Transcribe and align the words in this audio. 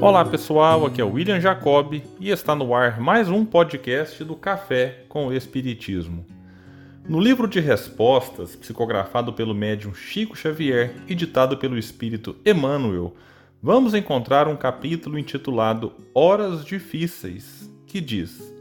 Olá 0.00 0.24
pessoal, 0.24 0.86
aqui 0.86 1.00
é 1.00 1.04
o 1.04 1.10
William 1.14 1.40
Jacob 1.40 2.00
e 2.20 2.30
está 2.30 2.54
no 2.54 2.72
ar 2.72 3.00
mais 3.00 3.28
um 3.28 3.44
podcast 3.44 4.22
do 4.22 4.36
Café 4.36 5.04
com 5.08 5.26
o 5.26 5.32
Espiritismo. 5.32 6.24
No 7.08 7.18
livro 7.18 7.48
de 7.48 7.58
respostas, 7.58 8.54
psicografado 8.54 9.32
pelo 9.32 9.52
médium 9.52 9.92
Chico 9.92 10.36
Xavier 10.36 10.94
e 11.08 11.16
ditado 11.16 11.56
pelo 11.56 11.76
espírito 11.76 12.36
Emmanuel, 12.46 13.16
vamos 13.60 13.92
encontrar 13.92 14.46
um 14.46 14.56
capítulo 14.56 15.18
intitulado 15.18 15.92
Horas 16.14 16.64
Difíceis, 16.64 17.68
que 17.84 18.00
diz: 18.00 18.54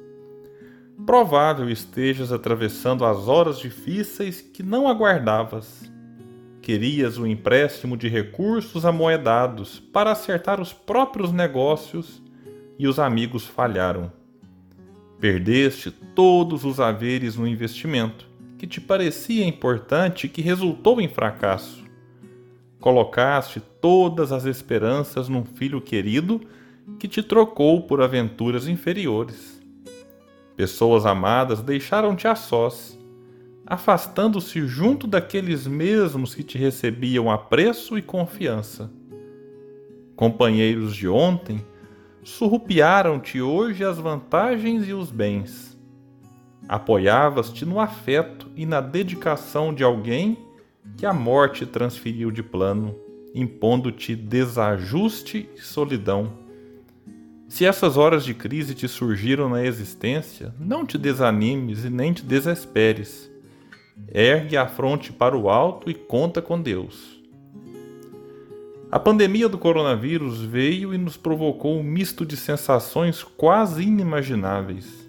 Provável 1.05 1.69
estejas 1.69 2.31
atravessando 2.31 3.05
as 3.05 3.27
horas 3.27 3.59
difíceis 3.59 4.41
que 4.41 4.63
não 4.63 4.87
aguardavas 4.87 5.87
Querias 6.67 7.17
o 7.17 7.25
empréstimo 7.25 7.95
de 7.95 8.09
recursos 8.09 8.83
amoedados 8.83 9.79
para 9.79 10.11
acertar 10.11 10.59
os 10.59 10.73
próprios 10.73 11.31
negócios 11.31 12.21
e 12.77 12.89
os 12.89 12.99
amigos 12.99 13.45
falharam. 13.45 14.11
Perdeste 15.17 15.91
todos 16.13 16.65
os 16.65 16.81
haveres 16.81 17.37
no 17.37 17.47
investimento, 17.47 18.27
que 18.57 18.67
te 18.67 18.81
parecia 18.81 19.47
importante 19.47 20.25
e 20.25 20.29
que 20.29 20.41
resultou 20.41 20.99
em 20.99 21.07
fracasso. 21.07 21.85
Colocaste 22.81 23.61
todas 23.61 24.33
as 24.33 24.43
esperanças 24.43 25.29
num 25.29 25.45
filho 25.45 25.79
querido 25.79 26.41
que 26.99 27.07
te 27.07 27.23
trocou 27.23 27.83
por 27.83 28.01
aventuras 28.01 28.67
inferiores. 28.67 29.61
Pessoas 30.57 31.05
amadas 31.05 31.61
deixaram-te 31.61 32.27
a 32.27 32.35
sós 32.35 32.96
afastando-se 33.67 34.65
junto 34.65 35.05
daqueles 35.05 35.67
mesmos 35.67 36.33
que 36.33 36.41
te 36.41 36.57
recebiam 36.57 37.29
apreço 37.29 37.97
e 37.97 38.01
confiança. 38.01 38.89
Companheiros 40.15 40.95
de 40.95 41.07
ontem 41.07 41.63
surrupiaram-te 42.23 43.41
hoje 43.41 43.83
as 43.83 43.97
vantagens 43.97 44.87
e 44.87 44.93
os 44.93 45.11
bens. 45.11 45.77
Apoiavas-te 46.67 47.65
no 47.65 47.79
afeto 47.79 48.47
e 48.55 48.65
na 48.65 48.79
dedicação 48.79 49.73
de 49.73 49.83
alguém 49.83 50.37
que 50.95 51.05
a 51.05 51.13
morte 51.13 51.65
transferiu 51.65 52.31
de 52.31 52.41
plano, 52.41 52.95
impondo-te 53.35 54.15
desajuste 54.15 55.49
e 55.55 55.61
solidão. 55.61 56.31
Se 57.49 57.65
essas 57.65 57.97
horas 57.97 58.23
de 58.23 58.33
crise 58.33 58.73
te 58.73 58.87
surgiram 58.87 59.49
na 59.49 59.63
existência, 59.65 60.53
não 60.57 60.85
te 60.85 60.97
desanimes 60.97 61.83
e 61.83 61.89
nem 61.89 62.13
te 62.13 62.23
desesperes 62.23 63.29
Ergue 64.13 64.57
a 64.57 64.67
fronte 64.67 65.11
para 65.11 65.37
o 65.37 65.49
alto 65.49 65.89
e 65.89 65.93
conta 65.93 66.41
com 66.41 66.61
Deus. 66.61 67.17
A 68.89 68.97
pandemia 68.97 69.49
do 69.49 69.57
coronavírus 69.57 70.41
veio 70.41 70.93
e 70.93 70.97
nos 70.97 71.17
provocou 71.17 71.77
um 71.77 71.83
misto 71.83 72.25
de 72.25 72.37
sensações 72.37 73.21
quase 73.21 73.83
inimagináveis. 73.83 75.07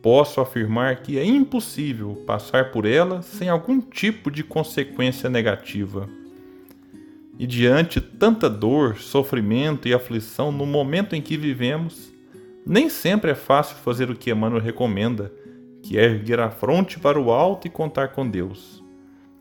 Posso 0.00 0.40
afirmar 0.40 1.02
que 1.02 1.18
é 1.18 1.24
impossível 1.24 2.22
passar 2.26 2.70
por 2.70 2.86
ela 2.86 3.20
sem 3.20 3.48
algum 3.48 3.80
tipo 3.80 4.30
de 4.30 4.44
consequência 4.44 5.28
negativa. 5.28 6.08
E 7.36 7.46
diante 7.46 8.00
tanta 8.00 8.48
dor, 8.48 8.98
sofrimento 8.98 9.88
e 9.88 9.94
aflição 9.94 10.52
no 10.52 10.64
momento 10.64 11.16
em 11.16 11.20
que 11.20 11.36
vivemos, 11.36 12.12
nem 12.64 12.88
sempre 12.88 13.32
é 13.32 13.34
fácil 13.34 13.76
fazer 13.78 14.10
o 14.10 14.14
que 14.14 14.30
Emmanuel 14.30 14.62
recomenda 14.62 15.32
que 15.82 15.98
é 15.98 16.04
erguer 16.04 16.40
a 16.40 16.50
fronte 16.50 16.98
para 16.98 17.20
o 17.20 17.32
alto 17.32 17.66
e 17.66 17.70
contar 17.70 18.08
com 18.08 18.28
Deus. 18.28 18.82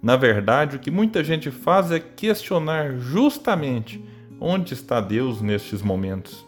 Na 0.02 0.16
verdade, 0.16 0.78
o 0.78 0.80
que 0.80 0.90
muita 0.90 1.24
gente 1.24 1.52
faz 1.52 1.92
é 1.92 2.00
questionar 2.00 2.98
justamente 2.98 4.04
onde 4.40 4.74
está 4.74 5.00
Deus 5.00 5.42
nestes 5.42 5.82
momentos. 5.84 6.44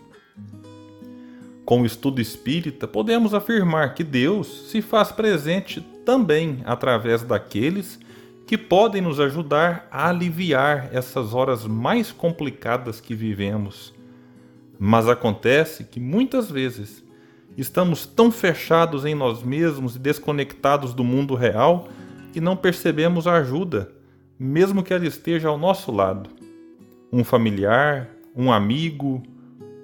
Com 1.63 1.81
o 1.81 1.85
estudo 1.85 2.19
espírita, 2.19 2.87
podemos 2.87 3.33
afirmar 3.33 3.93
que 3.93 4.03
Deus 4.03 4.69
se 4.71 4.81
faz 4.81 5.11
presente 5.11 5.79
também 6.03 6.61
através 6.65 7.21
daqueles 7.21 7.99
que 8.45 8.57
podem 8.57 9.01
nos 9.01 9.19
ajudar 9.19 9.87
a 9.89 10.09
aliviar 10.09 10.89
essas 10.91 11.33
horas 11.33 11.65
mais 11.65 12.11
complicadas 12.11 12.99
que 12.99 13.15
vivemos. 13.15 13.93
Mas 14.77 15.07
acontece 15.07 15.85
que 15.85 15.99
muitas 15.99 16.51
vezes 16.51 17.02
Estamos 17.57 18.05
tão 18.05 18.31
fechados 18.31 19.05
em 19.05 19.13
nós 19.13 19.43
mesmos 19.43 19.95
e 19.95 19.99
desconectados 19.99 20.93
do 20.93 21.03
mundo 21.03 21.35
real 21.35 21.87
que 22.31 22.41
não 22.41 22.55
percebemos 22.57 23.27
a 23.27 23.33
ajuda, 23.33 23.91
mesmo 24.39 24.81
que 24.81 24.93
ela 24.93 25.05
esteja 25.05 25.49
ao 25.49 25.57
nosso 25.57 25.91
lado. 25.91 26.31
Um 27.11 27.23
familiar, 27.23 28.09
um 28.35 28.51
amigo 28.51 29.21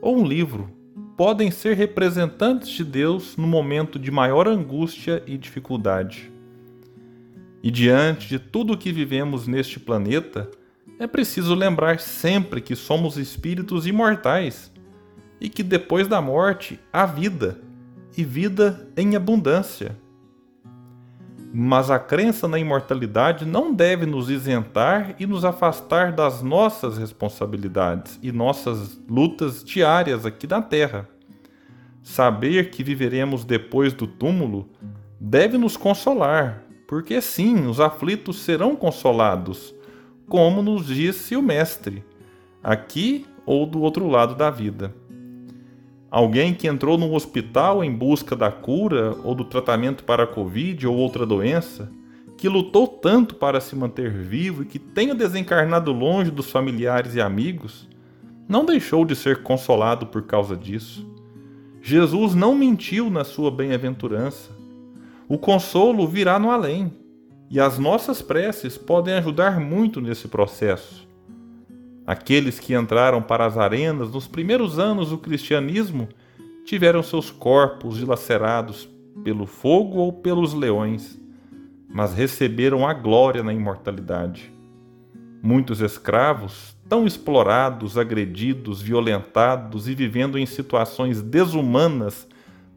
ou 0.02 0.18
um 0.18 0.25
livro 0.25 0.69
podem 1.16 1.52
ser 1.52 1.75
representantes 1.75 2.69
de 2.69 2.84
Deus 2.84 3.38
no 3.38 3.46
momento 3.46 4.00
de 4.00 4.09
maior 4.09 4.47
angústia 4.47 5.22
e 5.28 5.38
dificuldade. 5.38 6.31
E 7.62 7.69
diante 7.69 8.28
de 8.28 8.40
tudo 8.40 8.74
o 8.74 8.78
que 8.78 8.91
vivemos 8.91 9.46
neste 9.46 9.80
planeta, 9.80 10.50
é 10.97 11.06
preciso 11.06 11.53
lembrar 11.53 12.00
sempre 12.00 12.62
que 12.62 12.75
somos 12.75 13.18
espíritos 13.18 13.86
imortais 13.86 14.72
e 15.40 15.50
que 15.50 15.64
depois 15.64 16.08
da 16.08 16.22
morte 16.22 16.80
há 16.92 17.06
vida, 17.06 17.60
e 18.18 18.24
vida 18.24 18.88
em 18.98 19.16
abundância. 19.16 19.98
Mas 21.52 21.90
a 21.90 21.98
crença 21.98 22.48
na 22.48 22.60
imortalidade 22.60 23.46
não 23.46 23.74
deve 23.74 24.06
nos 24.06 24.30
isentar 24.30 25.16
e 25.20 25.26
nos 25.26 25.44
afastar 25.44 26.12
das 26.12 26.44
nossas 26.44 26.98
responsabilidades 26.98 28.20
e 28.22 28.32
nossas 28.32 29.00
lutas 29.10 29.64
diárias 29.64 30.26
aqui 30.26 30.46
na 30.46 30.62
Terra. 30.62 31.08
Saber 32.04 32.70
que 32.70 32.84
viveremos 32.84 33.44
depois 33.44 33.94
do 33.94 34.06
túmulo 34.06 34.70
deve 35.20 35.58
nos 35.58 35.76
consolar, 35.76 36.64
porque 36.88 37.20
sim, 37.20 37.66
os 37.68 37.80
aflitos 37.80 38.40
serão 38.40 38.76
consolados, 38.76 39.74
como 40.28 40.62
nos 40.62 40.86
disse 40.86 41.36
o 41.36 41.42
Mestre, 41.42 42.04
aqui 42.64 43.26
ou 43.46 43.66
do 43.66 43.82
outro 43.82 44.08
lado 44.08 44.36
da 44.36 44.52
vida. 44.52 44.94
Alguém 46.12 46.56
que 46.56 46.68
entrou 46.68 46.97
num 46.97 47.14
hospital 47.14 47.84
em 47.84 47.94
busca 47.94 48.36
da 48.36 48.52
cura 48.52 49.16
ou 49.24 49.36
do 49.36 49.46
tratamento 49.46 50.03
para 50.03 50.24
a 50.24 50.28
Covid 50.28 50.88
ou 50.88 50.96
outra 50.96 51.25
doença, 51.25 51.92
que 52.36 52.50
lutou 52.50 52.88
tanto 52.88 53.36
para 53.36 53.59
se 53.59 53.75
manter 53.75 54.12
vivo 54.12 54.64
e 54.64 54.66
que 54.66 54.80
tenha 54.80 55.14
desencarnado 55.14 55.92
longe 55.92 56.31
dos 56.31 56.50
familiares 56.50 57.14
e 57.14 57.22
amigos, 57.22 57.88
não 58.48 58.66
deixou 58.66 59.06
de 59.06 59.16
ser 59.16 59.44
consolado 59.44 60.08
por 60.08 60.24
causa 60.24 60.56
disso. 60.56 61.06
Jesus 61.81 62.34
não 62.34 62.56
mentiu 62.56 63.09
na 63.09 63.24
sua 63.24 63.52
bem-aventurança. 63.52 64.50
O 65.28 65.38
consolo 65.38 66.08
virá 66.08 66.40
no 66.40 66.50
além, 66.50 66.92
e 67.52 67.59
as 67.59 67.78
nossas 67.78 68.22
preces 68.22 68.78
podem 68.78 69.14
ajudar 69.16 69.59
muito 69.59 70.02
nesse 70.02 70.28
processo. 70.28 71.09
Aqueles 72.09 72.59
que 72.59 72.74
entraram 72.74 73.22
para 73.22 73.46
as 73.46 73.56
arenas 73.56 74.12
nos 74.12 74.28
primeiros 74.28 74.80
anos 74.80 75.12
do 75.12 75.18
cristianismo 75.20 76.09
tiveram 76.66 77.03
seus 77.03 77.30
corpos 77.30 77.97
dilacerados 77.97 78.90
pelo 79.24 79.46
fogo 79.46 80.00
ou 80.00 80.12
pelos 80.12 80.52
leões, 80.52 81.22
mas 81.88 82.16
receberam 82.16 82.88
a 82.88 82.96
glória 82.96 83.44
na 83.44 83.53
imortalidade. 83.53 84.52
Muitos 85.40 85.81
escravos, 85.81 86.75
tão 86.89 87.06
explorados, 87.06 87.95
agredidos, 87.95 88.81
violentados 88.81 89.88
e 89.88 89.94
vivendo 89.94 90.39
em 90.39 90.48
situações 90.48 91.22
desumanas 91.22 92.28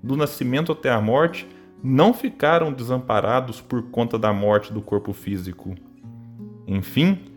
do 0.02 0.14
nascimento 0.14 0.72
até 0.72 0.90
a 0.90 1.00
morte, 1.00 1.48
não 1.82 2.12
ficaram 2.12 2.70
desamparados 2.70 3.62
por 3.62 3.82
conta 3.84 4.18
da 4.18 4.30
morte 4.30 4.70
do 4.70 4.82
corpo 4.82 5.14
físico. 5.14 5.74
Enfim, 6.66 7.31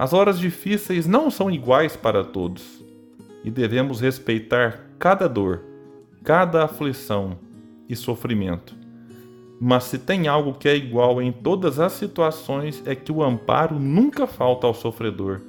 as 0.00 0.12
horas 0.12 0.38
difíceis 0.38 1.08
não 1.08 1.28
são 1.28 1.50
iguais 1.50 1.96
para 1.96 2.22
todos 2.22 2.84
e 3.42 3.50
devemos 3.50 4.00
respeitar 4.00 4.86
cada 4.96 5.28
dor, 5.28 5.64
cada 6.22 6.62
aflição 6.62 7.36
e 7.88 7.96
sofrimento. 7.96 8.76
Mas 9.60 9.82
se 9.84 9.98
tem 9.98 10.28
algo 10.28 10.54
que 10.54 10.68
é 10.68 10.76
igual 10.76 11.20
em 11.20 11.32
todas 11.32 11.80
as 11.80 11.94
situações 11.94 12.80
é 12.86 12.94
que 12.94 13.10
o 13.10 13.24
amparo 13.24 13.76
nunca 13.80 14.24
falta 14.24 14.68
ao 14.68 14.72
sofredor, 14.72 15.40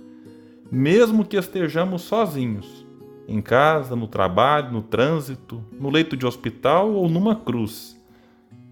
mesmo 0.71 1.23
que 1.23 1.37
estejamos 1.37 2.01
sozinhos, 2.01 2.83
em 3.27 3.43
casa, 3.43 3.95
no 3.95 4.07
trabalho, 4.07 4.71
no 4.71 4.81
trânsito, 4.81 5.63
no 5.79 5.91
leito 5.91 6.17
de 6.17 6.25
hospital 6.25 6.91
ou 6.91 7.07
numa 7.07 7.35
cruz. 7.35 7.95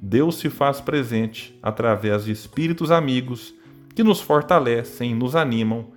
Deus 0.01 0.37
se 0.37 0.49
faz 0.49 0.81
presente 0.81 1.55
através 1.61 2.25
de 2.25 2.31
espíritos 2.31 2.89
amigos 2.89 3.53
que 3.97 4.03
nos 4.03 4.21
fortalecem 4.21 5.09
e 5.09 5.15
nos 5.15 5.35
animam 5.35 5.87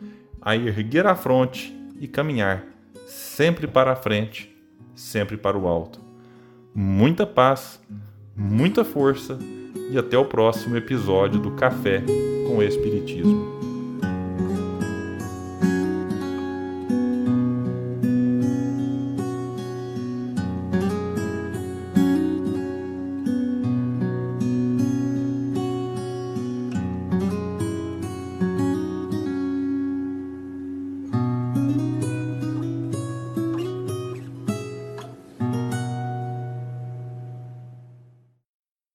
a 0.41 0.57
erguer 0.57 1.07
a 1.07 1.15
fronte 1.15 1.77
e 2.01 2.09
caminhar 2.09 2.65
sempre 3.07 3.67
para 3.67 3.93
a 3.93 3.95
frente, 3.95 4.51
sempre 4.95 5.37
para 5.37 5.59
o 5.59 5.69
alto. 5.69 6.01
Muita 6.75 7.27
paz, 7.27 7.79
muita 8.35 8.87
força 8.87 9.39
e 9.91 9.99
até 9.99 10.17
o 10.17 10.25
próximo 10.25 10.79
episódio 10.79 11.39
do 11.39 11.51
Café 11.51 12.03
com 12.49 12.57
o 12.57 12.63
Espiritismo. 12.63 13.80